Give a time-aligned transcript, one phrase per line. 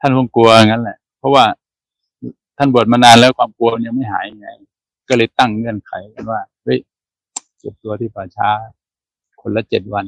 [0.00, 1.44] ท่านคงกลัวงั้นแหละ เพราะว่า
[2.58, 4.48] ท่านบวชมานานแล้วความกลัวยังไม่หายไง
[5.08, 6.78] ก็เลยตั้งเงื่อนไขกันว่าเฮ้ย
[7.58, 8.50] เก็บตัวที่ป่าช้า
[9.40, 10.06] คนละเจ็ดวัน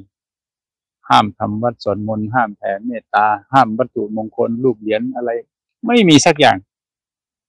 [1.09, 5.31] ห้ามทำวัดสวดมนต์ห้ามแผ่เมตตา ห้ามวัตถุมงคลรูปเหรียญอะไร
[5.87, 6.57] ไม่มีสักอย่าง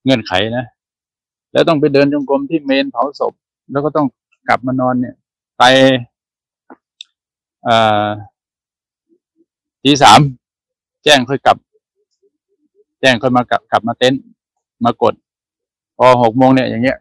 [0.03, 0.65] เงื่อนไขนะ
[1.51, 3.33] แล้วต้องไปเดินจงกรมที่เมนเผาศพ
[3.71, 4.07] แล้วก็ต้อง
[4.47, 5.15] กลับมานอนเนี่ย
[5.57, 5.63] ไป
[7.63, 8.07] เอ่อ
[9.83, 10.19] ทีสาม
[11.03, 11.57] แจ้งค่อยกลับ
[13.03, 14.21] แจ้งค่อยมากลับกลับมาเต็นท์
[14.85, 15.13] มากด
[15.97, 16.97] พอหกโมงเนี่ย อย่างเงี้ย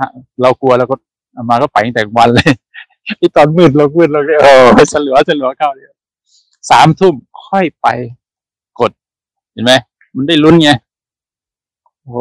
[0.00, 0.10] ฮะ
[0.42, 0.96] เรากลัวแล้วก็
[1.32, 2.50] เอามาก็ไปตั้งแต่วันเลย
[3.18, 5.86] ไอ้ตอนมืดเรามืดเราก็เออสลัวสลัวเข้าเลย
[6.70, 7.14] สามทุ่ม
[7.46, 7.86] ค่อยไป
[8.80, 8.90] กด
[9.52, 9.72] เห็นไหม
[10.14, 10.70] มันได้ลุ้นไง
[12.00, 12.16] โอ้โห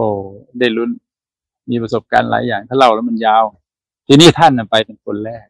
[0.59, 0.89] ได้ลุ้น
[1.69, 3.43] มีประสบการณ์หลายอย่าง ถ้าเล่าแล้วมันยาว
[4.07, 5.45] ทีนี้ท่านน่ะไปเป็นคนแรก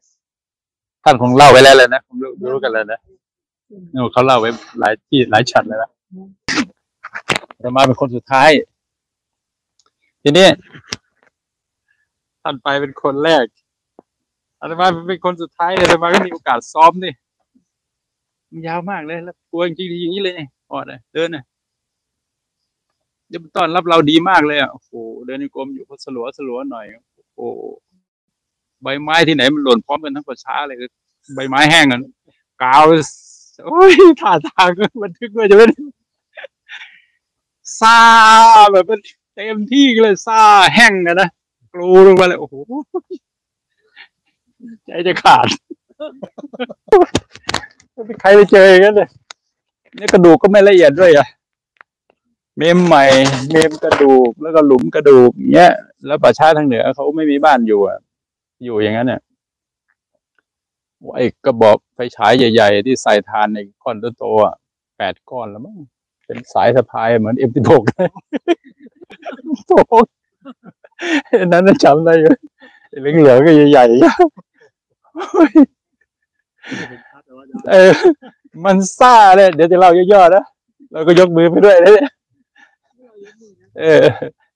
[1.03, 2.99] ท่านคงเล่าไว้แล้วเลยนะคงรู้รู้กันเลยนะ
[3.91, 5.89] นี่เขาเล่าไว้หลายที่หลายชั้นเลยนะ
[7.67, 8.51] แต่มาเป็นคนสุดท้าย
[10.23, 10.47] ทีนี้
[12.43, 13.45] ท่านไปเป็นคนแรก
[14.59, 17.13] อาตมาเป็นคนสุดท้ายอาตมาก็มีโอกาสซ้อมนี่
[18.49, 21.43] มันยาวมากเลย แล้วกลัวจริงๆอย่างนี้เลยเนี่ยออดเลยเดินเลย
[23.27, 24.91] เดี๋ยวต้อนรับเราดีมากเลยอะโอ้โห
[25.25, 27.61] เดินในกรมอยู่ก็สลัวสลัวหน่อยโอ้โห
[28.81, 30.77] ใบไม้ที่ไหนมันหล่นพร้อมกันทั้งป่าช้าเลย
[31.35, 32.01] ใบไม้แห้งกัน
[32.63, 32.83] กาว
[33.65, 35.71] โอ้ยท่าทางก็บันทึกไว้จะเป็น
[37.79, 37.97] ซา
[38.71, 38.99] แบบมัน
[39.35, 40.41] เต็มที่เลยซา
[40.75, 41.29] แห้งกันะ
[41.73, 42.55] กรูลงไปเลยโอ้โห
[44.85, 45.47] ใจจะขาด
[48.21, 49.09] ใครไปเจออย่างนั้นเลย
[49.99, 51.27] นี่กระดูกก็ไม่ละเอียดด้วยอะ
[52.57, 53.05] เมมใหม่
[53.49, 55.73] เมมกระดูกแล้วก็หลุมกระดูกเงี้ย
[56.05, 57.97] แล้วป่าช้าทางเหนือเขาไม่มีบ้านอยู่อะ
[58.63, 59.21] อยู่อย่างนั้นเนี่ย
[61.15, 64.55] ไอ้กระบอกไฟฉายใหญ่ ๆ ที่ใส่ทานในก้อนโตๆอะ
[64.97, 65.77] แปดก้อนแล้วมั้ง
[66.27, 67.83] เป็นสายสะพายเหมือนเอ็มติโบก
[69.67, 69.73] โต
[71.39, 72.37] อันนั้นน่ะจำได้เลย
[72.99, 73.97] เหลืองเหลืองๆก็ใหญ่ๆ
[77.71, 77.91] เออ
[78.65, 80.43] มันซ่าเลยเดี๋ยวจะเล่าย่อๆนะ
[80.91, 82.09] เราก็ยกมือไปด้วยเนี่ย
[83.79, 84.01] เออ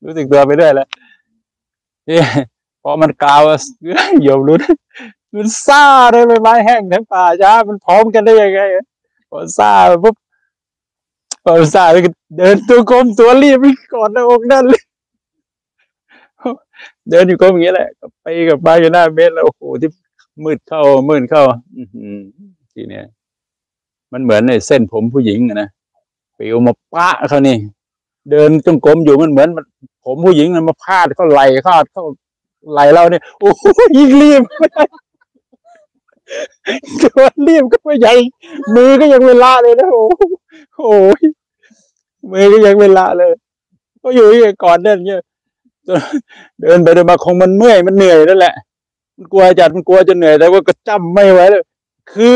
[0.04, 0.88] รู้สึกตัวไปด้วยแล้ว
[2.10, 2.20] นี่
[2.84, 3.42] พอมันกาว
[4.24, 4.64] โยมรู้น
[5.36, 8.62] มันซ่าเลยใบไม้แห้งทั้งป่าช้ามันพร้อมกันได้ยังไง
[9.30, 9.72] พอซ่า
[10.04, 10.16] ปุ๊บ
[11.44, 14.84] พอซ่าแล้วก็เดินตัวกลมตัวรีบไปก่อนหน้าอกนั่นเลย
[17.10, 19.90] เดินอยู่กลมอย่างเงี้ยแหละก็ไปกับไปอยู่หน้าเมตรแล้วโอ้โหที่
[20.44, 21.44] มืดเข้ามืดเข้า
[21.76, 21.82] อื
[22.74, 23.06] ทีเนี้ย
[24.12, 25.70] มันเหมือนในเส้นผมผู้หญิงนะ
[26.38, 27.56] ปิวมาปะเขานี่
[28.32, 29.66] เดินจงกรมอยู่มันเหมือนมัน
[30.06, 32.04] ผมผู้หญิงมันมาพาดเข้าไหลเข้าเข้า
[32.72, 33.64] ไหลเราเนี่ยโอ้โห
[33.98, 34.42] ยิ่งรีบ
[37.04, 38.14] ตัวรีบก็ไม่ใหญ่
[38.76, 40.06] มือก็ยังเวลาเลยนะโอ้
[40.76, 41.22] โอ้ย
[42.32, 43.32] มือก็ยังเวลาเลย
[44.04, 45.22] ก็อยู่อย่ก่อนเดินเนี่ย
[46.62, 48.54] เดินไปเดินมาคงมันเมื่อยมันเหนื่อยนั่นแหละ
[49.16, 51.64] มันกลัวจัดมันกลัวจะเหนื่อยแต่ว่าก็จำไม่ไหวเลย
[52.12, 52.34] คือ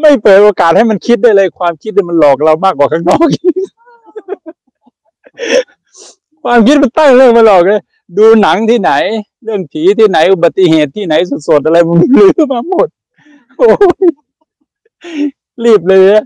[0.00, 3.54] ไม่เปิดโอกาสให้มันคิดได้เลย ความคิดมันหลอกเรามากกว่าข้างนอกอีก
[6.42, 7.82] ความคิดมันตั้งเรื่องมาหลอกเลย
[8.18, 8.92] ดูหนังที่ไหน
[9.44, 11.14] เรื่องผีที่ไหนอุบัติเหตุที่ไหน
[11.48, 12.88] สดๆอะไรมันลือมาหมด
[13.56, 13.68] โอ้
[14.04, 14.06] ย
[15.64, 16.24] รีบเลยนะ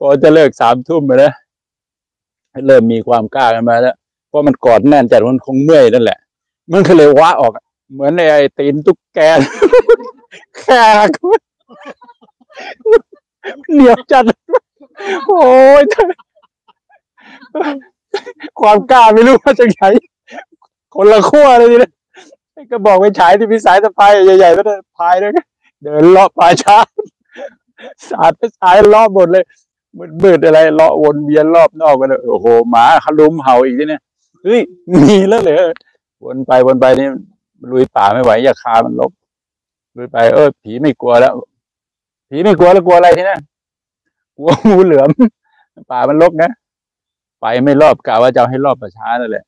[0.00, 1.34] พอพอจะเลิกสามทุ่มไปแล้ว
[2.66, 3.96] เริ่มมีความกล้ากันมาแล้ว
[4.28, 6.18] เพราะมันกอดแน่นจัดมันคงเมื่อยนั่นแหละ
[6.72, 7.52] มันก็เลยว้าออก
[7.92, 9.18] เหมือนไอ้ตีนตุ๊กแก
[10.58, 10.82] แค่
[13.72, 14.24] เหนียวจัด
[15.26, 15.40] โอ้
[15.80, 15.82] ย
[18.60, 19.84] ความกล้าไม่รู้มาจากไหน
[20.94, 21.92] คนละขั้วเลยทีนะ
[22.70, 25.46] ก็บอกไปฉายที่มีสายสะพายใหญ่ๆแล้วนะพายด้วยกัน
[25.82, 26.78] เดินเลาะป่าช้า
[28.08, 29.44] สาดไปสายรอบหมดเลย
[30.22, 34.02] มืดๆอะไรเลาะวนเวียนรอบนอกกันเลยโอ้โหหมาขลุมเห่าอีกทีเนี่ย
[34.42, 34.60] เฮ้ย
[35.02, 35.64] มีแล้วเหรอ
[36.24, 37.08] วนไปวนไปนี่
[37.70, 39.10] ลุยป่าไม่ไหวอย่าคามันลบ
[39.96, 41.32] ลุยไป เออ ผีไม่กลัวแล้ว
[42.28, 43.38] ผีไม่กลัวแล้วกลัวอะไรทีนะ
[44.36, 45.10] กลัวงูเหลือม
[45.90, 46.50] ป่ามันลกนะ
[47.40, 49.44] ไปไม่รอบกะว่าจะให้รอบประช้านั่นแหละ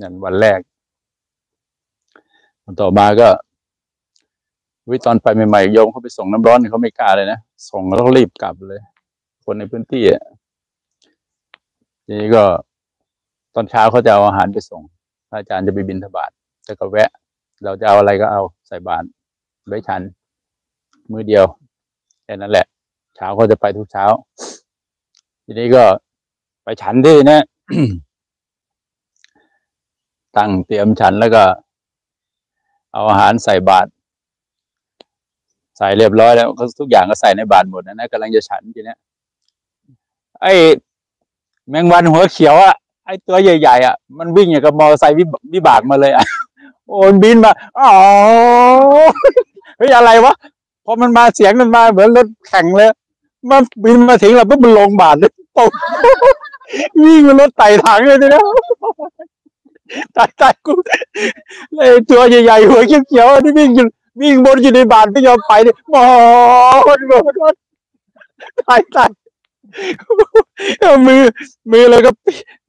[0.00, 0.60] นั่นวันแรก
[2.64, 3.28] วันต่อมาก็
[4.90, 7.38] วิตอนไปใหม่ๆโยมเขาไปส่งน้ำร้อนเขาไม่กล้าเลยนะ
[7.70, 8.80] ส่งแล้วรีบกลับเลย
[9.44, 10.24] คนในพื้นที่อะ
[12.04, 12.44] ทีนี้ก็
[13.54, 14.82] ตอนเช้าเขาจะเอาอาหารไปส่ง
[15.30, 16.30] อาจารย์จะไปบินทบาท
[16.66, 17.10] แล้วก็แวะ
[17.64, 19.06] เราจะเอาอะไรก็เอาใส่บาตร
[19.68, 20.02] ไว้ฉัน
[21.12, 21.44] มือเดียว
[22.24, 22.66] แค่นั้นแหละ
[23.16, 24.04] เช้าเขาจะไปทุกเช้า
[25.44, 25.84] ทีนี้ก็
[26.64, 27.42] ไปฉันที่นะ
[30.36, 31.44] ตั้งเตรียมฉันแล้วก็
[32.92, 33.88] เอาอาหารใส่บาตร
[35.78, 36.48] ใส่เรียบร้อยแล้ว
[36.78, 38.98] ทุกอย่างก็ใส่ในบาตรหมดนะนะกำลังจะฉันทีเนี้ย
[40.42, 40.52] ไอ้
[41.68, 42.74] แมงวันหัวเขียวอะ
[43.06, 45.16] ไอตัวใหญ่ๆอะมันวิ่งอย่างกับมอเตอร์ไซค์
[45.52, 46.24] วิบากมาเลยอะ
[46.88, 47.90] โอนบินมาอ๋อ
[49.78, 50.34] เฮ้ยอะไรวะ
[50.84, 52.90] พอมันมาเสียงมันมาเหมือนรถแข่งเลย
[53.50, 55.70] มันบินมาถึงเราปุ๊บมันลงบาทเลยตก
[57.04, 58.46] วิ่งมันรถไต่ถังเลยทีเดียว
[60.16, 60.72] ตายตายกู
[61.74, 63.86] เลยตัวใหญ่ๆหัวเขียวๆที่วิ่งอยู่
[64.20, 66.04] วิ่งบนอยู่ในบาทไม่ยอมไปเนี่ยหมอ
[67.08, 67.12] หม
[67.46, 67.50] อ
[68.68, 69.31] ตายตายเอ
[71.06, 71.22] มือ
[71.72, 72.10] มือเลยก็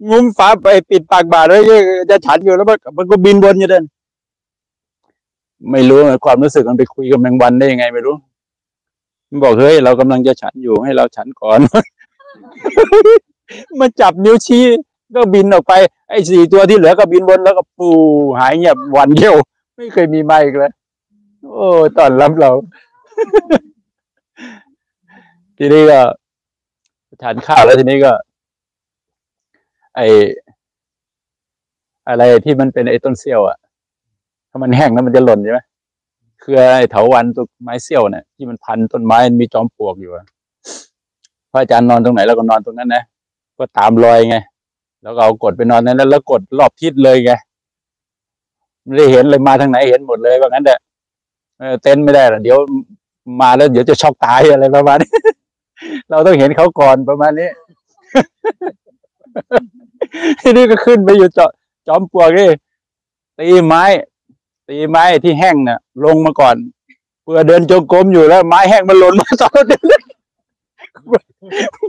[0.09, 1.59] งุ้มฝาไปปิดปากบาทไว้
[2.09, 3.83] จะฉันอยู่แล้วมันมันก็บินวนอยู่เดิน
[5.71, 8.15] ไม่รู้ความรู้สึกมันไปคุยกับแมงวันได้ยังไงไม่รู้
[9.29, 11.59] มันบอกเฮ้ยเรากำลังจะฉันอยู่ให้เราฉันก่อน
[13.79, 14.63] มาจับนิ้วชี้
[15.15, 15.73] ก็บินออกไป
[16.09, 17.89] ไอ้สี่ตัวที่เหลือก็บินวนแล้วก็ปู
[18.39, 19.35] หายเงียบวันเดียว
[19.77, 20.71] ไม่เคยมีมาอีกเลย
[21.49, 21.67] โอ้
[21.97, 22.51] ตอนรับเรา
[25.57, 25.99] ทีนี้ก็
[27.21, 28.11] ทานข้าวแล้วทีนี้ก็
[29.95, 30.01] ไอ
[32.09, 33.57] อะไรที่มันเป็นไอ้ต้นเสี้ยวอะ
[34.49, 35.59] ถ้ามันแห้งแล้วมันจะหล่นใช่ไหม
[36.43, 40.25] คือไอ้เถาวันตัวไม้เสี้ยวเนี่ยที่มันพันต้นไม้มีจอมปลวกอยู่อะ
[41.51, 43.03] พระอาจารย์นอนตรงไหนเราก็นอนตรงนั้นนะ
[43.57, 44.37] ก็ตามรอยไง
[45.03, 47.33] แล้วก็เอากดไปนอนนั้นแล้วกดรอบทิศเลยไง
[48.83, 50.79] ไม่ได้เห็นเลยมาทางไหนเห็นหมดเลยว่างั้นแหละ
[51.81, 52.57] เต้นไม่ได้หรอเดี๋ยว
[53.41, 55.09] มาแล้วเดี๋ยวจะช็อกตายอะไรประมาณนี้
[56.09, 57.49] เราต้องเห็นเขาก่อนประมาณนี้
[60.41, 61.47] ทีนี้ก็ขึ้นไปอยู่จอ
[61.87, 62.49] จอมปลวกนี่
[63.37, 63.83] ตีไม้
[64.67, 66.55] ตีไม้ที่แห้งเนี่ยลงมาก่อน
[67.23, 70.01] เพื่อเดินจงกรมอยู่แล้ว ไม้แห้งมันหล่นมาสองเดือน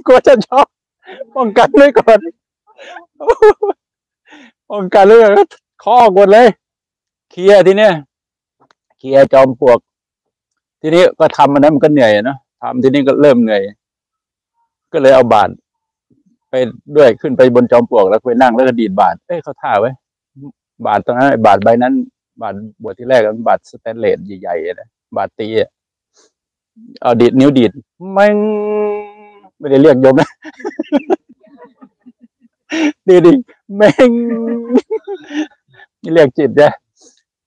[0.07, 0.67] กลัวจะช็อก
[1.35, 2.19] ป้องกันไว้ก่อน
[4.71, 5.45] ป้องกันเลยก็
[5.85, 6.47] ข้อหมดเลย
[7.31, 7.93] เคลียทีเนี้ย
[8.99, 9.79] เคลียจอมปลวก
[10.81, 13.63] ทีนี้ก็ทำมันนั้นมันก็เหนื่อยเนาะทำทีนี้ก็เริ่มเหนื่อย
[14.95, 15.51] ก็เลยเอาบาท
[16.51, 16.55] ไป
[16.97, 19.91] ด้วยขึ้นไปบนจอมปลวกแล้วไปนั่งแล้วก็ดีดบาทเอ้ยเขาท่าไว้
[20.87, 21.95] บาทตรงนั้นบาทใบนั้น
[22.43, 25.71] บาทบวชที่แรกมันบาทสแตนเลสใหญ่ๆนะบาทตีอะ
[27.03, 27.73] เอาดีดนิ้วดีด
[28.13, 28.37] ไม่ง
[29.59, 30.31] ไม่ได้เรียกยมนะ
[33.09, 33.33] ดีดี
[33.77, 34.11] แม่ง
[36.03, 36.73] นี่เรียกจิตนะ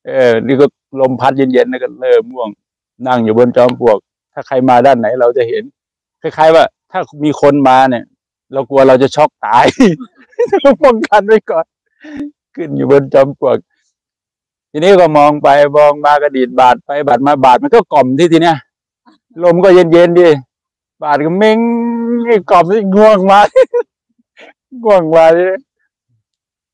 [0.06, 0.66] เออ นี่ก็
[1.02, 2.50] ลมพัดเย็นๆนะก็เริ่มม่วง
[3.08, 3.98] นั่งอยู่บนจอมปลวก
[4.34, 5.64] ถ้าใครมาด้านไหนเราจะเห็น
[6.22, 8.04] คล้ายๆว่า ถ้ามีคนมาเนี่ย
[8.54, 9.66] เรากลัวเราจะช็อกตาย
[10.64, 11.66] ต้องป้องกันไว้ก่อน
[12.56, 13.58] ขึ้นอยู่บนจอมปลวก
[14.72, 15.48] ทีนี้ก็มองไป
[15.78, 18.58] มองมากระดีดบาดไปบาดมาบาดมันก็กล่อมที่ทีเนี้ย
[19.44, 20.28] ลมก็เย็นๆดี
[21.04, 21.60] บาดก็เม้ง
[22.26, 23.40] ไอ้กล่อมที่ง่วงมา
[24.84, 25.60] ง่วงมาเลย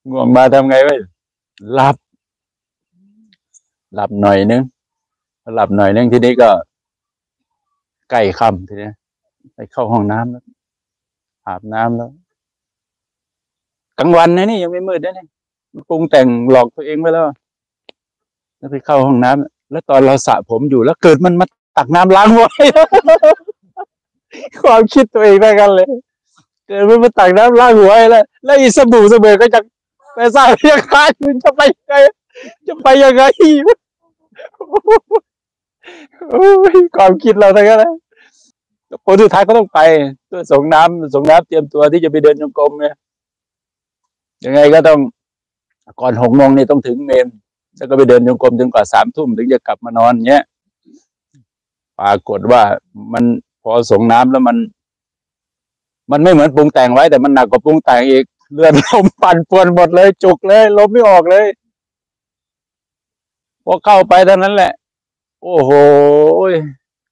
[0.09, 0.95] ง่วงมาทำไงไว้
[1.73, 1.95] หลับ
[3.93, 4.61] หลับหน่อยนึง
[5.55, 6.49] หลับหน่อยนึงทีนี้ก็
[8.09, 8.89] ใกล้ค่ำทีนี้
[9.55, 10.43] ไปเข้าห้องน้ำแล้ว
[11.47, 12.09] อาบน้ำแล้ว
[13.99, 15.25] กลางวันนะนี่ยังไม่มืดนะนี่
[15.73, 17.25] มันปรุงแต่งหลอกตัวเองไว้แล้ว
[18.57, 21.45] แล้วไปเข้าห้องน้ำแล้วตอนเราสระผมอยู่แล้วเกิดมันมา
[21.77, 22.65] ตักน้ำล้างหัวให้
[24.63, 25.87] ความคิดตัวเองได้กันเลย
[26.67, 29.59] เกิดมันมาตักน้ำล้างหัวแล้วแล้วอีสบู่สเบอก็จะ
[30.15, 31.93] ไปสร้างยังไงมันจะไปยังไง
[32.67, 33.23] จะไปยังไง
[36.95, 37.93] ความคิดเราทั้งนั้น
[38.93, 39.79] เลยผลสุดท้ายก็ต้องไป
[40.27, 42.95] เพื่อส่งน้ำส่งน้ำเตรียมตัวที่จะไปเดินจงกรมเนี่ย
[44.45, 44.99] ยังไงก็ต้อง
[46.01, 47.27] ก่อนหกโมงนี่ต้องถึงเมน
[47.77, 50.43] แล้วก็ไปเดินจงกรมจนกว่าสามทุ่มถึงจะกลับมานอนเงี้ย
[51.99, 52.61] ปรากฏว่า
[53.13, 53.23] มัน
[53.63, 54.57] พอส่งน้ำแล้วมัน
[56.11, 61.45] มันไม่เหมือนปรุงแต่งไว้ แต่มันหนักกว่าปรุงแต่งอีกเลือดลมปั่นป่วนหมดเลย จุกเลยลมไม่ออกเลย
[63.65, 64.71] พอเข้าไปเท่านั้นแหละ
[65.43, 65.71] โอ้โห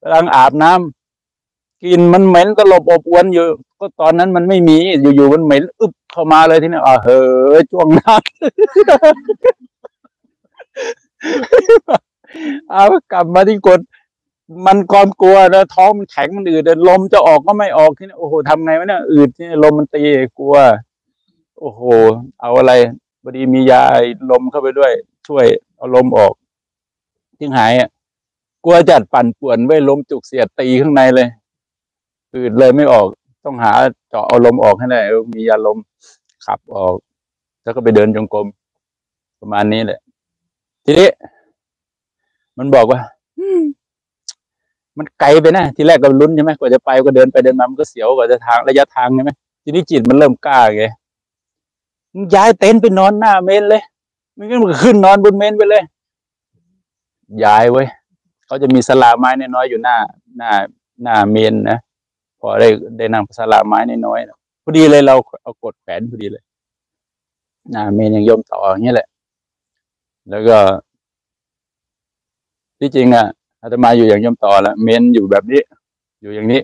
[0.02, 1.00] กำลังอาบน้ำ
[1.84, 3.46] กลินมันเหม็นตลบอบอวนอยู่
[3.80, 4.78] ก็ตอนนั้นมันไม่มี
[5.16, 7.22] อยู่ๆมันเหม็นอึบเข้ามาเลยทีนี้อ่าเฮ้
[7.60, 8.22] ยจ้วงน้ำ
[12.72, 13.80] เอากลับมาที่กด
[14.66, 20.02] มันความกลัวนะท้องมันแข็งมันอืดลมจะออกก็ไม่ออกที่นี่โอ้โหทำไงวะเนี่ยอืดที่ลมมันตี
[20.40, 20.56] กลัว
[21.60, 21.82] โอ้โห
[22.42, 22.74] เอาอะไร
[23.24, 23.84] พอดีมียา
[24.32, 24.92] ลมเข้าไปด้วย
[25.28, 25.46] ช่วย
[25.78, 26.34] เอาลมออก
[27.40, 27.90] ทิ้งหายอะ
[28.66, 31.28] กลัวจัดปั่นป่วนไว้ลมจุกเสียดตีข้างในเลย
[32.34, 33.08] อืดเลยไม่ออก
[33.46, 33.72] ต้องหา
[34.10, 35.78] เจาะเอาลมออกให้ได้เออมียาลม
[36.46, 36.96] ขับออก
[37.64, 38.48] แล้วก็ไปเดินจงกรม
[39.40, 40.00] ประมาณนี้แหละ
[40.86, 41.10] ทีนี้
[42.58, 43.00] มันบอกว่า
[44.98, 49.32] มันไกลไปนะทีแรกก็ลุ้นใช่ไหมกว่าจะไปก็เดินไปเดินมามันก็เสียวกว่าจะทางระยะทางใช่ไหม
[49.64, 50.86] ทีนี้จิตมันเริ่มกล้าไง
[52.36, 53.82] ย้ายเต็นท์ไปนอนหน้าเมนเลย
[54.34, 55.84] ไม่งั้นมันก็ขึ้นนอนบนเมนไปเลย
[57.44, 57.88] ย้ายเว้ย
[58.46, 59.98] เขาจะมีสลาไม้น้อยๆอยู่หน้า
[60.38, 60.52] หน้า
[61.04, 61.78] หน้าเมนนะ
[62.41, 62.67] พอได้
[62.98, 64.19] ได้นั่งสลาไม้น้อย
[64.63, 66.43] พอดีเลยเราเอากดแขวนพอดีเลย
[67.74, 69.07] นาเมนยังยมต่ออย่างนี้แหละ
[70.29, 70.57] แล้วก็
[72.79, 73.25] ที่จริงอะ
[73.62, 75.62] อาตมาอยู่อย่างยมต่อแล้วเมนอยู่แบบนี้
[76.21, 76.62] อยู่อย่างนี้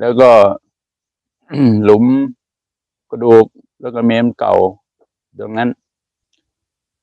[0.00, 0.30] แล้วก็
[1.84, 2.04] หลุม
[3.10, 3.46] กระดูก
[3.80, 4.54] แล้วก็เมนเก่า
[5.38, 5.68] ตรงนั้น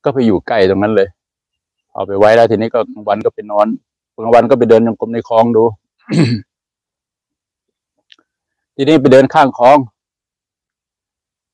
[0.04, 1.08] ก็ไปอยู่ใกล้ตรงนั้นเลย
[1.92, 3.66] เอาไปไว้แล้วทีนี้ก็กลางวันก็ไปนอน
[4.14, 5.64] กลางวันก็ไปเดินยังกรมในคลองดู
[8.82, 9.78] ทีนี้ไปเดินข้างคลอง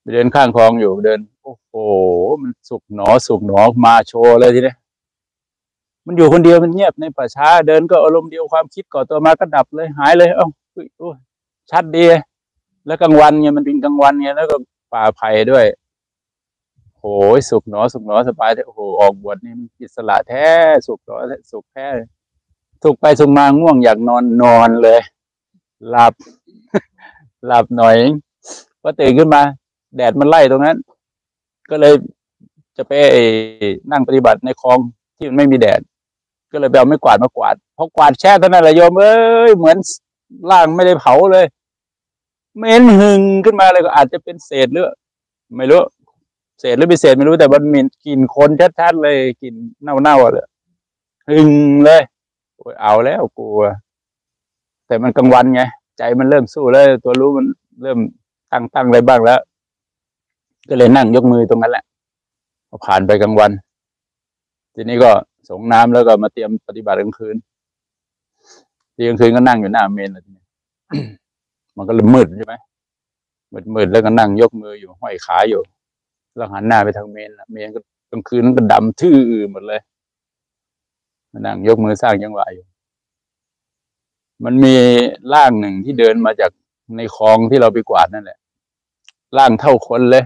[0.03, 1.73] ไปเดินข้างคลองอยู่เดิน โอ้โห
[2.43, 4.75] มันสุกหนอสุกหนอมาโชว์เลยทีนี้
[6.07, 10.47] มันอยู่คนเดียวมันเงียบในป่าช้า เดินก็อารมณ์เดียวความคิดก่อตัวมาก็ดับเลยหายเลย เอ้า
[11.71, 12.07] ชัดดี
[12.87, 14.57] แล้วกลางวันเนี่ยมันเป็นกลางวันเนี่ยแล้วก็
[14.93, 15.65] ป่าไผ่ด้วย
[16.99, 17.05] โห
[17.37, 20.47] ยสุกหนอสุกหนอสบายโอ้โหออกบวชนี่มันอิสระแท้
[20.87, 21.17] สุกหนอ
[21.53, 21.87] สุกแท้
[22.83, 25.01] สุกไปสุกมาง่วงอยากนอนนอนเลย
[25.91, 26.15] หลับ
[27.47, 27.97] หลับหน่อย
[28.83, 29.43] พอตื่นขึ้นมา
[29.97, 30.77] แดดมันไล่ตรงนั้น
[31.71, 31.93] ก็เลย
[32.77, 32.93] จะไป
[33.91, 34.79] นั่งปฏิบัติในคลอง
[35.17, 35.81] ที่มันไม่มีแดด
[36.53, 39.17] ก็เลยไปเอาไม้กวาดมากวาดพอกวาดแช่เท่านั้นแหละโยมเอ้
[39.49, 39.77] ยเหมือน
[40.51, 41.47] ล่างไม่ได้เผาเลย
[42.57, 44.91] เหม็นหึงขึ้นมาเลยก็อาจจะเป็นเศษหรือ
[45.57, 45.83] ไม่รู้
[46.61, 50.47] เศษหรือไม่เศษไม่รู้แต่มันมีกลิ่นคนชัดๆเลยกลิ่นเน่าๆเลย
[51.29, 51.51] หึง
[51.85, 52.03] เลย
[52.57, 53.63] โอ้ยเอาแล้วกลัว
[54.87, 55.63] แต่มันกลางวันไง
[55.99, 57.47] ใจมันเริ่มสู้แล้ว ตัวรู้มัน
[57.83, 57.99] เริ่ม
[58.53, 59.41] ตั้งตั้งอะไรบ้างแล้ว
[60.69, 61.85] ก็เลยนั่งยกมือตรงนั้นแหละ
[62.69, 63.51] พอผ่านไปกลางวัน
[64.75, 65.11] ทีนี้ก็
[65.49, 67.37] สงน้ำแล้วก็มาเตรียมปฏิบัติกลางคืน
[68.95, 70.45] ทีกลางคืนก็นั่งอยู่หน้าเมนเลยทีนี้
[71.77, 72.55] มันก็เลยมืดใช่ไหม
[73.53, 75.61] มืดมืดแล้วก็นั่งยกมืออยู่ห้อยขาอยู่
[76.37, 79.19] แล้วหันหน้าไปทางเมนเมนก็กลางคืนก็ดำทื่อ
[79.53, 79.81] หมดเลย
[81.33, 82.65] มานั่งยกมือสร้างยังหวะอยู่
[84.45, 84.75] มันมี
[85.35, 86.51] ร่างหนึ่งที่เดินมาจาก
[86.97, 88.39] ในคลองที่เราไปกวาดนั่นแหละ
[89.39, 90.25] ร่างเท่าคนเลย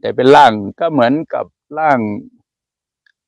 [0.00, 1.44] แต่เป็นร่างก็เหมือนกับ
[1.78, 1.98] ร่าง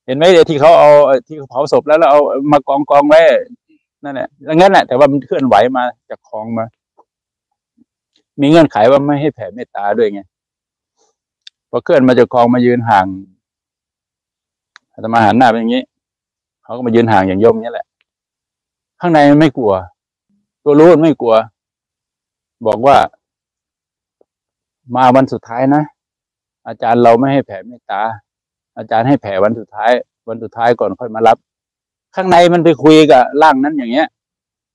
[0.07, 0.91] เห็นไหมเดี๋ยวที่เขาเอา
[1.29, 2.21] ที่เขาเผาศพแล้วเราเอา
[2.53, 3.21] มากองกองไว้
[4.05, 6.65] นั่นแหละแล้วงั้นแหละแต่ว่ามันเคลื่อนไหวมาจากคลองมา
[8.41, 10.21] มีเงื่อนไขว่าไม่ให้แผ่เมตตาด้วยไง
[11.71, 13.07] พอเคลื่อนมาจากคลองมายืนห่าง
[14.93, 15.83] อาตมาหันหน้าเป็นอย่างนี้
[16.65, 17.87] เขาก็มายืนห่างอย่างย่อมนี้แหละ
[19.01, 19.73] ข้างในมันไม่กลัว
[20.65, 21.35] ตัวรู้มันไม่กลัว
[22.67, 22.97] บอกว่า
[24.95, 25.83] มาวันสุดท้ายนะ
[26.67, 28.03] อาจารย์เราไม่ให้แผ่เมตตา
[28.77, 29.93] อาจารย์ให้แผ่วันสุดท้าย
[30.29, 31.37] วันสุดท้ายก่อนค่อยมารับ
[32.15, 34.09] ข้างในมันไปคุยกับร่างนั้นอย่างเงี้ย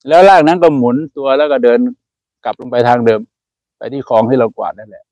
[0.08, 1.78] แล้วร่างนั้นก็หมุนตัวแล้วก็เดิน
[2.44, 3.20] กลับลงไปทางเดิม
[3.78, 5.04] ไปที่คลองที่เรากวาดนั่นแหละ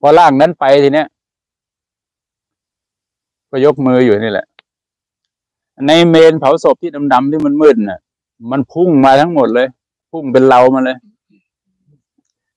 [0.00, 1.08] พอร่างนั้นไปทีเนี้ย
[3.50, 4.46] ก็ยกมืออยู่นี่แหละ
[5.86, 8.00] ในเมนเผาศพที่ดำๆที่มันมืดน่ะ
[8.50, 9.68] มันพุ่งมาทั้งหมดเลย
[10.10, 10.98] พุ่งเป็นเรามาเลย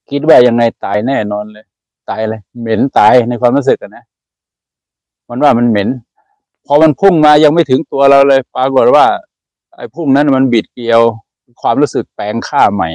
[0.10, 1.66] คิดว่ายังไงตายแน่นอนเลย
[2.10, 4.04] ตายเลย เหม็นตายในความรู้สึกนะ
[5.30, 5.90] มันว่ามันเหม็น
[6.66, 9.06] พอมันพุ่งมายังไม่ถึงตัวเราเลย ปรากฏว่า
[9.76, 11.02] ไอ้พุ่งนั้นมันบิดเกลียว
[11.62, 12.90] ความรู้สึกแปลงค่าใหม่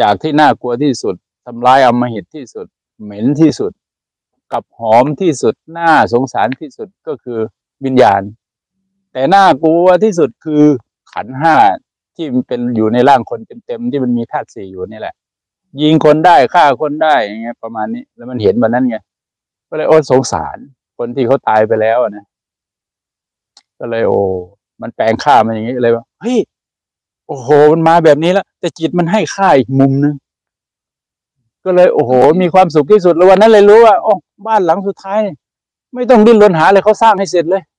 [0.00, 2.66] จากที่น่ากลัวที่สุดทำร้ายอมหิตที่สุด
[3.02, 3.72] เหม็นที่สุด
[4.52, 7.38] กับหอมที่สุดน่าสงสารที่สุดก็คือ
[7.84, 8.22] วิญญาณ
[9.12, 10.64] แต่น่ากลัวที่สุดคือ
[11.14, 11.54] ขันห้า
[12.16, 15.14] ที่มันเป็นอยู่ในร่างคนเต็มๆที่มันมีธาตุสี่อยู่นี่แหละ
[15.82, 18.96] ยิงคนได้ฆ่าคนได้อย่างเงี้ย ประมาณนี้ แล้วมันเห็นแบบนั้นไง
[19.68, 20.56] ก็เลยโอ้สงสาร
[20.98, 22.24] คนที่เขาตายไปแล้วนะ
[23.78, 24.20] ก็เลย โอ้
[24.82, 26.38] มันแปลงค่ามันอย่างนี้เลยว่าเฮ้ย
[27.26, 30.14] โอ้โห มันมาแบบนี้แล้วแต่จิตมันให้ค่าอีกมุมนึง
[31.64, 34.12] ก็เลยโอ้โห มีความสุขที่สุดแล้ววันนั้นเลยรู้ว่าโอ้
[34.46, 35.20] บ้านหลังสุดท้าย
[35.94, 37.71] ไม่ต้องดิ้นรนหาเลยเขาสร้างให้เสร็จเลยใ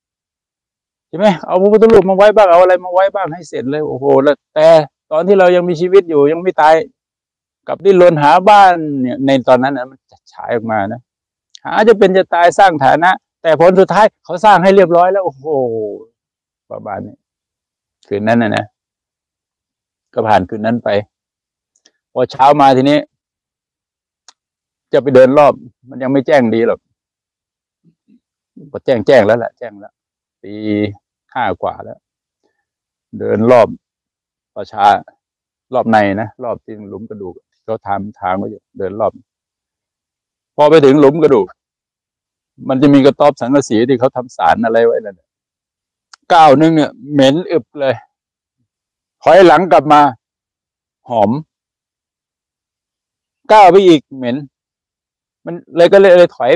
[1.16, 4.68] ช่ไหมเอาพระพุทธรูปมาไว้บ้างเอาอะไรมาไว้บ้างให้เสร็จเลยโอ้โหแล้วแต่
[5.12, 6.74] ตอนที่เรายังมีชีวิตอยู่ยังไม่ตาย
[7.68, 11.00] กับดิ้นรนหาบ้านเนี่ยในตอนนั้นนะมันจะฉายออกมานะ
[11.64, 13.10] หาจะเป็นจะตายสร้างฐานะ
[13.42, 15.46] แต่ผลสุดท้ายเขาสร้างให้เรียบร้อยแล้วโอ้โห
[16.70, 17.14] ประมาณนี้
[18.08, 18.64] คืนนั้นนะนะ
[20.14, 20.88] ก็ผ่านคืนนั้นไป
[22.12, 22.98] พอเช้ามาทีนี้
[24.92, 25.52] จะไปเดินรอบ
[25.88, 26.80] มันยังไม่แจ้งดีหรอก
[28.72, 29.92] ก็แจ้งแจ้งแล้วแหละแจ้งแล้ว
[30.42, 30.54] ตี
[31.34, 31.98] ห้ากว่าแล้ว
[33.18, 33.68] เดินรอบ
[34.56, 34.84] ประชา
[35.74, 39.12] รอบในนะรอบที่หลุมกระดูกเขาทำทางไว้อยู่เดินรอบ
[40.56, 41.46] พอไปถึงหลุมกระดูก
[42.68, 45.28] มันจะมีกระต๊อบสังกะสีที่เขาทำสารอะไรไว้แล้วเนี่ย
[46.34, 47.94] ก้าวนึงเนี่ยเหม็นอึบเลย
[49.22, 50.00] ถอยหลังกลับมา
[51.08, 51.30] หอม
[53.52, 54.36] ก้าวไปอีกเหม็น
[55.44, 56.52] มันเลยก็เลยเลยถอย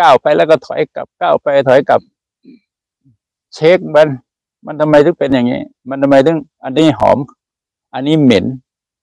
[0.00, 2.00] ก้าวไปแล้วก็ถอยกลับก้าวไปถอยกลับ
[3.56, 4.08] เช็คมัน
[4.66, 5.60] มันทำไมถึงเป็นอย่างนี้
[5.90, 7.18] มันทำไมถึง อันนี้หอม
[7.94, 8.46] อันนี้เหม็น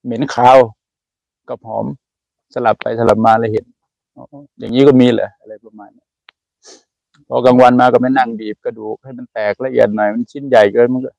[0.06, 0.58] เหม็นคาว
[1.50, 1.86] กับหอม
[2.54, 3.66] สลับไปสลับมาเลยเห็น
[4.60, 6.06] อย่างนี้ก็มีเหรออะไรประมาณนี้
[7.28, 11.12] พอกลางวันมาก็ไม่นั่งบีบกระดูกให้มันแตกละเอียดหน่อยมันชิ้นใหญ่เกินมันก็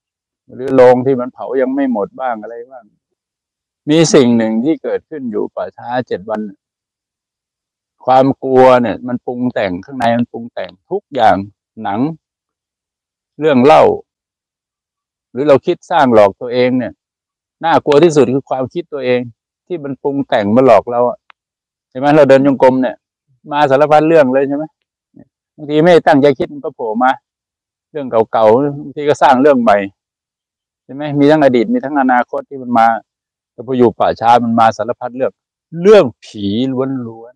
[0.57, 2.85] หรือโลงที่มันเผายังไม่หมดบ้างอะไรบ้าง
[3.91, 6.41] มีสิ่งหนึ่งที่เกิดขึ้นอยู่ป่าช้าเจ็ดวัน
[8.05, 11.37] ความกลัวเนี่ย มันปรุงแต่งข้างในมันปรุงแต่งทุกอย่าง
[11.83, 12.01] หนัง
[13.41, 13.83] เรื่องเล่า
[15.33, 16.93] หรือเราคิดสร้างหลอกตัวเองเนี่ย
[17.65, 19.21] น่ากลัวที่สุดคือความคิดตัวเอง
[19.67, 21.01] ที่มันปรุงแต่งมาหลอกเรา
[21.91, 22.97] ใช่ไหมเราเดินยงกรมเนี่ย
[23.51, 24.65] มาสารพัดเรื่องเลยใช่ไหม
[25.57, 27.11] บางทีไม่ตั้งใจคิดมันก็โผล่มา
[27.91, 29.79] เรื่องเก่าๆบางทีก็สร้างเรื่องใหม่
[30.85, 32.87] ใช่ไหมมีทั้งอดีตมีทั้งอนาคตที่มันมา
[33.53, 35.33] แต่พออยู่ป่าช้ามันมาสารพัดเรื่อง
[35.83, 36.47] เรื่องผี
[37.07, 37.35] ล้วน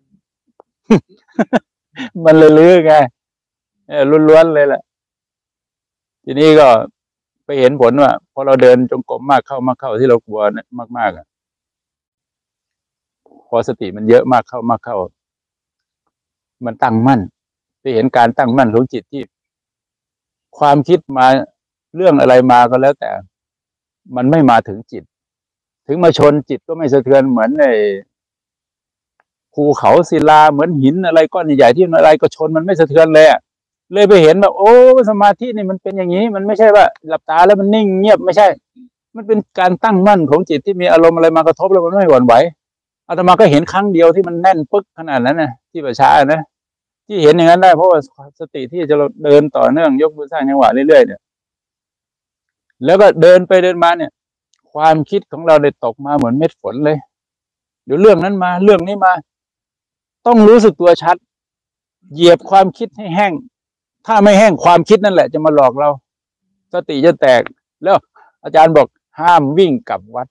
[1.27, 2.93] ๆมันเลยลือไง
[4.29, 4.81] ล้วนๆเลยแหละ
[6.31, 6.69] ทีนี้ก็
[7.45, 10.41] ไปเห็นผลว่าพอเราเดินจงกรมมากเข้ามากเข้าที่เรากลัว
[10.97, 11.25] มากๆอะ
[13.47, 14.97] พอสติมันเยอะมากเข้ามากเข้า
[16.65, 17.19] มันตั้งมั่น
[17.81, 19.23] ไปเห็นการตั้งมั่นของจิตที่
[20.57, 21.25] ความคิดมา
[21.95, 23.11] เรื่องอะไรมาก็แล้วแต่
[24.15, 25.03] มันไม่มาถึงจิต
[25.87, 27.65] ถึงมาชนจิตก็ไม่สะเทือนเหมือนใน
[29.53, 33.27] ภูเขาศิลาเหมือนหินอะไรก้อนใหญ่ๆที่อะไรก็ชนมันไม่สะเทือนเลย
[33.93, 34.71] เลยไปเห็นแบบโอ้
[35.09, 38.47] สมาธินี่มันเป็นอย่างนี้ มันไม่ใช่ว่า หลับตาแล้วมันนิ่งเงียบไม่ใช่
[39.15, 42.33] มันเป็นการตั้งมั่นของจิตที่มีอารมณ์อะไรมากระทบแล้วมันไม่หวั่นไหว
[43.07, 46.41] อาตมาก็เห็นครั้งเดียวที่มันแน่นปึ๊กขนาดนั้นนะที่ประชานะ
[47.07, 47.99] ที่เห็นอย่างนั้นได้เพราะว่า
[48.39, 51.21] สติที่จะเดินต่อเนื่องยกมือสร้างจังหวะเรื่อยๆเนี่ย
[52.85, 54.11] แล้วก็เดินไปเดินมาเนี่ย
[54.73, 56.97] ความคิดของเราได้ตกมาเหมือนเม็ดฝนเลย
[57.85, 59.13] เดี๋ยวเรื่องนั้นมาเรื่องนี้มา
[60.27, 61.15] ต้องรู้สึกตัวชัด
[62.13, 63.33] เหยียบความคิดให้แห้ง
[64.11, 65.89] ถ้าไม่แห้งความคิดนั่นแหละ จะมาหลอกเรา
[66.73, 67.41] สติจะแตก
[67.83, 67.97] แล้ว
[68.43, 68.87] อาจารย์บอก
[69.19, 70.27] ห้ามวิ่งกลับวัด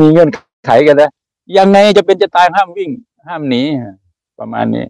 [0.00, 0.30] มีเงื่อน
[0.64, 1.10] ไขกันนะ
[1.58, 2.90] ยังไงจะเป็นจะตายห้ามวิ่ง
[3.26, 3.62] ห้ามหนี
[4.38, 4.84] ประมาณนี้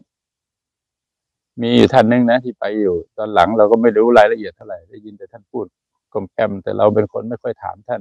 [1.62, 5.64] มีอยู่ท่านนึงนะที่ไปอยู่ ตอนหลังเราก็ไม่รู้รายละเอียดเท่าไหร่ได้ยินแต่ท่านพูด
[6.12, 8.00] กลมแกมแต่เราเป็นคนไม่ค่อยถามท่าน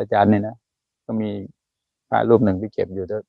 [0.00, 0.56] อาจารย์นี่นะ
[1.06, 1.30] ก็มี
[2.08, 3.22] พระรูปหนึ่งที่เก็บอยู่ด้วย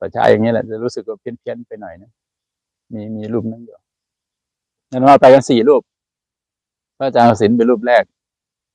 [0.00, 2.10] ประชาอย่างนี้แหละจะรู้สึกว่าเพี้ยนเพี้ยนไปหน่อยนะ
[2.92, 3.76] มีมีรูปนั้นอยู่
[4.90, 5.82] นั่นว่าไปกันสี่รูป
[6.96, 8.04] พระอาจารย์ศิลป์เป็นรูปแรก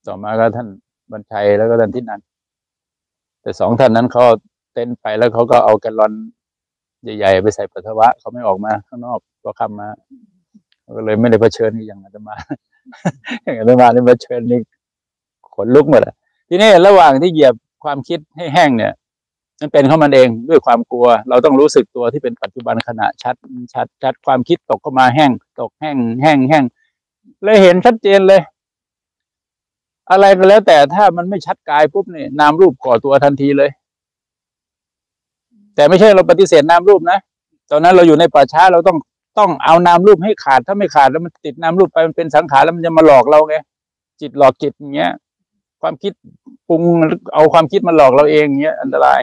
[0.08, 0.67] ต่อมาก็ท่าน
[1.12, 2.21] บรรชัยแล้วก็ท่านทิศนัน
[3.41, 4.24] แต่สองท่านนั้นเขา
[4.74, 6.13] เต้นไปแล้วเขาก็เอาแกลลอน
[7.17, 9.89] ใหญ่ๆไปใส่ปัสสาวะเขาไม่ออกมาข้างนอกก็คำมา
[10.95, 12.36] ก็เลยไม่ได้เผชิญอย่างอาตมา
[13.43, 14.60] อย่างอาตมาเนี่ยเผชิญนี่
[15.56, 16.15] ขนลุกหมดอะ
[16.50, 18.93] ทีนี้ระหว่างที่เหยียบความคิดให้แห้งเนี่ย
[19.62, 23.36] มันเป็นเข้ามันเองด้วยความกลัว เราต้องรู้สึกตัวที่เป็นปัจจุบันขณะชัด
[23.74, 26.63] ชัดชัดความคิดตกเข้ามาแห้ง ตกแห้ง แห้งแห้ง
[27.43, 28.41] เลยเห็นชัดเจนเลย
[30.12, 33.69] อะไรก็แล้ว แต่ถ้ามันไม่ชัดกายปุ๊บเนี่ยนามรูปก่อตัวทันทีเลย
[35.76, 37.17] แต่ไม่ใช่เราปฏิเสธนามรูปนะ
[37.71, 38.97] ตอนนั้นเราอยู่ในป่าช้าเราต้อง
[39.39, 43.56] ต้องเอานามรูปให้ขาดถ้าไม่ขาดแล้วมันติดนามรูปไปมันเป็นสังขารแล้วมันจะมาหลอกเราไง
[44.21, 45.12] จิตหลอกจิตอย่างเงี้ย
[45.82, 46.13] ความคิด
[46.67, 46.82] ปรุง
[47.34, 49.19] เอาความคิดมาหลอกเราเองเงี้ยอันตราย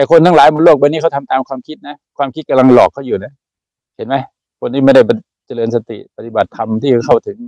[0.00, 3.32] แต่คนทั้งหลายบนโลกใบนี้เขาทำตามความคิดนะ ความคิดกำลังหลอกเขาอยู่นะ
[3.96, 4.16] เห็นไหม
[4.60, 5.02] คนที่ไม่ได้
[5.46, 7.38] เจริญสติปฏิบัติธรรมที่เข้าถึง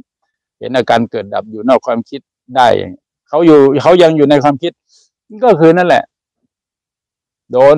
[0.58, 2.20] เห็นอาการเกิดดับอยู่นอกความคิด
[2.56, 2.68] ได้
[3.28, 4.72] เขาอยู่เขายังอยู่ในความคิด
[5.44, 6.04] ก็คือนั่นแหละ
[7.52, 7.76] โดน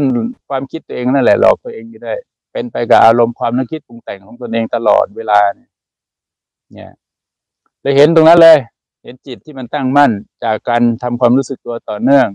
[0.49, 2.15] ความคิดตัวเองนั่นแหละหลอกตัวเองอยู่ได้
[2.53, 5.71] เป็นไปกับอารมณ์ความนึกคิดปรุงแต่งของตนเองตลอดเวลาเนี่ย
[6.73, 6.91] เนี่ย
[7.83, 8.59] เลยเห็นตรงนั้นเลย
[9.03, 10.11] เห็นจิตที่มันตั้งมั่น
[10.45, 12.27] จากการทำความรู้สึกตัวต่อเนื่อง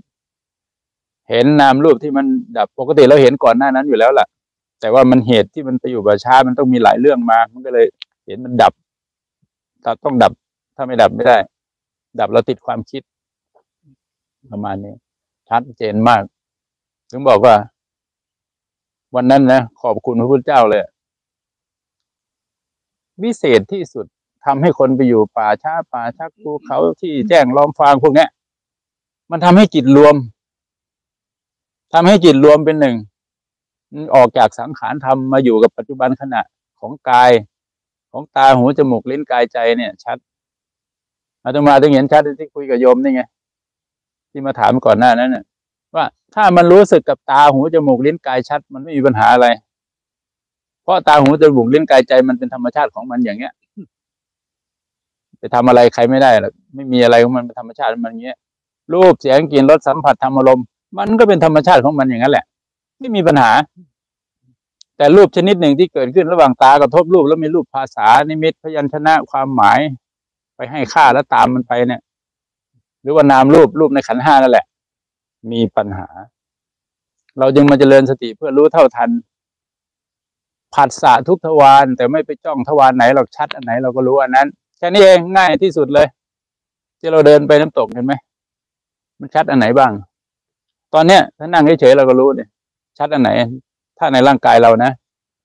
[1.30, 2.26] เห็นนามรูปที่มัน
[2.58, 4.28] ดับปกติเราเห็นก่อนหน้านั้นอยู่แล้วล่ะ
[4.80, 7.86] แต่ว่ามันเหตุที่มันไปอยู่บาช้ามันต้องมีหลายเรื่องมา มันก็เลย
[8.26, 8.74] เห็นมันดับ
[10.06, 10.32] ต้องดับ
[10.76, 11.38] ถ้าไม่ดับไม่ได้
[12.20, 13.02] ดับเราติดความคิด
[14.52, 14.94] ประมาณนี้
[15.50, 16.24] ชัดเจนมาก
[17.10, 17.56] ถึงบอกว่า
[19.16, 20.82] วันนั้นนะขอบคุณพระพุทธเจ้าเลย
[23.24, 24.06] วิเศษที่สุด
[24.46, 28.28] ทำให้คนไปอยู่ป่าช้าป่าชักภูเขาที่แจ้งล้อมฟางพวกนี้
[29.32, 30.16] มันทำให้จิตรวม
[31.94, 32.96] ทำให้จิตรวมเป็นหนึ่ง
[34.16, 36.42] ออกจากสังขารธรรมมาอยู่กับปัจจุบันขณะ
[36.80, 37.32] ของกาย
[38.12, 40.18] ของตาหูจมูกลิ้นกายใจเนี่ย ชัด
[41.44, 43.22] อาตมาถึงเห็นชัดที่คุยกับโยมนี่ไง
[44.32, 45.44] ที่มาถามก่อนหน้านั้นเนี่ย
[45.96, 49.48] ว่าถ้ามันรู้สึกกับตาหูจมูกลิ้นกายชัด มันไม่มีปัญหาอะไร
[50.84, 53.54] เพราะตาหูจมูกลิ้นกายใจมันเป็นธรรมชาติของมันอย่างเงี้ย
[55.40, 58.38] ไปทำอะไรใครไม่ได้หรอกไม่มีอะไรของมันเป็นธรรมชาติมันอย่างเงี้ย
[58.94, 60.66] รูปเสียงกลิ่นรสสัมผัสธรรมอารมณ์
[60.98, 62.46] มันก็เป็นธรรมชาติของมันอย่างนั้นแหละ
[63.00, 63.52] ไม่มีปัญหา
[64.98, 69.80] แต่รูปชนิดหนึ่งที่เกิดขึ้นระหว่างตากระทบรูปแล้วมีรูปภาษานิมิตพยัญชนะความหมาย
[70.56, 72.02] ไปให้ค่าแล้วตามมันไปเนี่ย
[73.02, 74.66] หรือว่านามรูปรูปในขันห้านั่นแหละ
[75.52, 76.08] มีปัญหา
[77.40, 79.10] เราจึงมาเจริญสติเพื่อรู้เท่าทัน
[80.74, 84.48] ผัสสะทุกทวารแต่ไม่ไปจ้องทวารไหนเราชัดอันไหนเราก็รู้อันนั้น
[84.78, 86.08] แค่นี้เองง่ายที่สุดเลย
[87.00, 88.14] ที่เราเดินไปน้ำตกเห็นไหม
[89.20, 89.92] มันชัดอันไหนบ้าง
[90.94, 92.50] ตอนเนี้ยถ้านั่งเฉยๆเราก็รู้เนี่ย
[92.98, 93.30] ชัดอันไหน
[93.98, 94.92] ถ้าในร่างกายเรานะ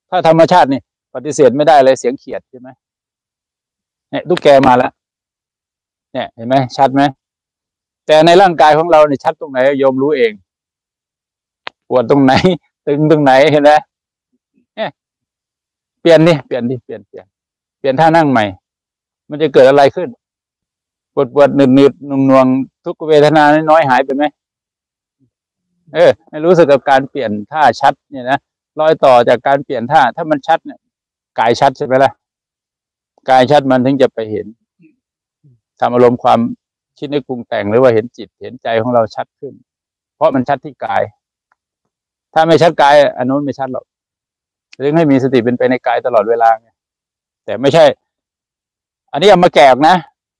[0.09, 0.81] ถ้าธรรมชาตินี่
[1.13, 2.69] ปฏิเสธไม่ได้เลยเสียงเขียดใช่ไหม
[4.09, 4.91] เนี่ยตุ๊กแกมาแล้ว
[6.13, 7.01] เนี่ยเห็นไหมชัดไหม
[8.05, 10.31] แต่ในร่างกายของเราเนี่ยชัดตรงไหนโยมรู้เอง
[11.89, 12.33] ปวดตรงไหน
[12.87, 13.71] ตึงตรงไหนเห็นไหม
[14.75, 14.89] เนี่ย
[16.01, 17.25] เปลี่ยนดิเปลี่ยนดิเปลี่ยนเปลี่ยน
[17.79, 18.45] เปลี่ยนท่านั่งใหม่
[19.29, 20.09] มันจะเกิดอะไรขึ้น
[21.13, 22.45] ปวดปวดหนืดหนืดนวงนวง
[22.85, 24.23] ทุกเวทนาน้อยหายไปไหม
[25.95, 28.39] เออให้รู้สึกกับการเปลี่ยนท่าชัดเนี่ยนะ
[28.79, 30.79] รอยต่อจากการเปลี่ยนท่า ถ้ามันชัดเนี่ย
[31.39, 32.11] กายชัดใช่ไหมล่ะ
[33.29, 34.47] กายชัดมันถึงจะไปเห็น
[35.79, 36.39] ทำอารมณ์ความ
[36.97, 39.53] คิดนึกปรุงแต่งหรือว่าเห็นจิตเห็นใจของเราชัดขึ้น
[40.15, 41.03] เพราะมันชัดที่กาย
[42.33, 43.85] ถ้าไม่ชัดกายอันนู้นไม่ชัดหรอก
[44.79, 46.69] เรื่องให้มีสติเป็นไปในกายตลอดเวลาไง
[47.45, 47.85] แต่ไม่ใช่
[49.11, 49.95] อันนี้เอามาแกะนะ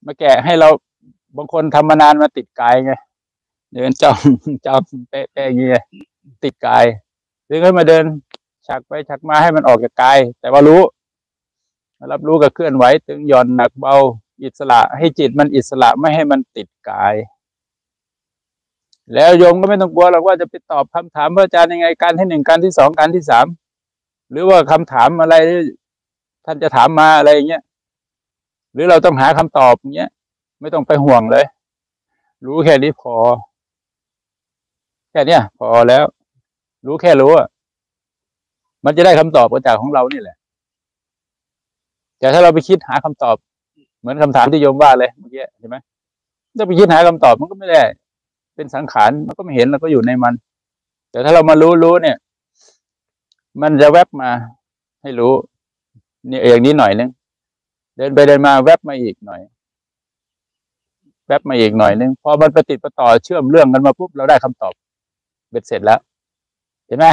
[0.08, 0.70] มาแกะให้เรา
[1.38, 2.94] บางคนทำมานานมาติดกายไง
[3.76, 4.18] เดินจ้อง
[4.66, 5.84] จ้องเป๊ะๆอย่างเงี้ย
[6.44, 6.86] ติดกาย
[7.46, 8.04] หรือให้มาเดิน
[8.68, 10.82] ฉักไปฉักมาให้มันออกจากกาย แต่ว่ารู้
[12.12, 13.96] รับรู้กับเคลื่อนไหวตึงหย่อนหนักเบา
[14.44, 17.16] อิสระ ให้จิตมันอิสระไม่ให้มันติดกาย
[19.14, 23.46] แล้วโยมก็ไม่ต้องกลัวหรอกว่าจะไปตอบคำถามพระอาจารย์ยังไงการที่หนึ่งการที่สองการที่สาม
[24.32, 25.36] หรือว่าคำถามอะไร
[26.46, 27.64] ท่านจะถามมาอะไรเงี้ย
[28.74, 30.10] หรือเราต้องหาคำตอบเงี้ย
[30.62, 31.46] ไม่ต้องไปห่วงเลย
[32.46, 33.16] รู้แค่นี้พอ
[35.15, 36.04] ค่เนี้ยพอแล้ว
[36.86, 37.47] รู้แค่รู้อะ
[38.86, 40.36] มันจะได้คำตอบมาจากของเรานี่แหละ
[42.19, 43.36] แต่ถ้าเราไปคิดหาคำตอบ
[43.99, 45.75] เหมือนคำถามที่โยมว่าเลยเมื่อกี้ใช่ไหม
[46.58, 47.82] ถ้าไปคิดหาคำตอบมันก็ไม่ได้
[48.56, 50.34] เป็นสังขารมันก็ไม่เห็นเราก็อยู่ในมัน
[51.12, 52.17] แต่ถ้าเรามารู้รู้เนี่ย
[53.62, 54.30] มันจะแวบมา
[55.01, 55.34] ให้รู้
[56.30, 57.10] นี่อย่างนี้หน่อยนึง
[57.97, 59.41] เดินไปเดินมาแวบมาอีกหน่อย
[61.28, 64.73] แวบมาอีกหน่อยนึงพอมันไปติดประต่อเชื่อมเรื่องกันมาปุ๊บเราได้คำตอบ
[65.56, 66.00] บ็ดเสร็จแล้ว
[66.88, 67.08] เห็นไหม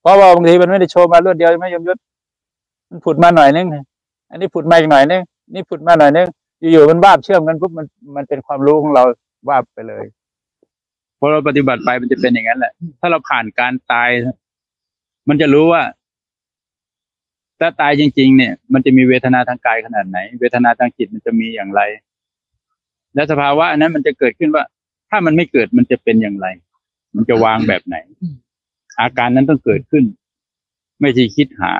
[0.00, 1.98] เพราะว่าบางทีมันไม่ได้โชว์มารวดเดียวไม่ยมยศ
[2.90, 3.66] มันผุดมาหน่อยนึง
[4.30, 5.22] อันนี้ผุดมาอีกหน่อยนึง
[5.54, 6.28] นี่ผุดมาหน่อยนึง
[6.60, 9.04] อยู่ๆมันวาบเชื่อมกันปุ๊บมันมันเป็นความรู้ของเรา
[9.48, 10.04] วาบไปเลย
[11.18, 14.10] พอเราปฏิบัติไปมันจะเป็นอย่างนั้นแหละ ถ้าเราผ่านการตาย
[15.28, 15.82] มันจะรู้ว่า
[17.60, 21.82] ถ้าตายจริง ๆ เนี่ย มันจะมีเวทนาทางกายขนาดไหน เวทนาทางจิตมันจะมีอย่างไร
[23.14, 24.64] และสภาวะนั้นมันจะเกิดขึ้นว่า
[25.10, 26.46] ถ้ามันไม่เกิดมันจะเป็นอย่างไร
[27.16, 27.96] มันจะวางแบบไหน
[29.00, 30.04] อาการนั้นต้องเกิดขึ้น
[31.00, 31.72] ไม่ใช่คิดหา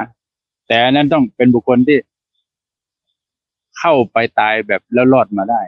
[0.68, 1.99] แต่นั้นต้องเป็นบุคคลที่
[3.79, 5.61] เข้าไปตายแบบแล้วรอดมาได้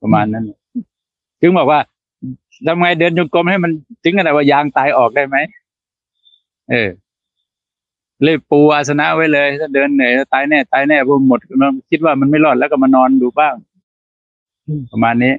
[0.00, 0.44] ประมาณนั้น
[1.40, 1.80] ถึงบอกว่า
[2.66, 3.70] ทำไงเดินจงกรมให้มัน
[4.02, 5.36] ถึงขนาดว่ายางตายออกได้ไหม
[6.70, 6.88] เออ
[8.22, 13.54] เลยปูอาสนะไว้เลย ถ้าเดินเหนื่อยตายแน่ ตายแน่พอหมดมันคิดว่ามันไม่รอดแล้วก็มานอนดูบ้าง
[14.90, 15.34] ประมาณนี้